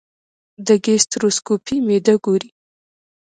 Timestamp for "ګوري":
2.25-2.49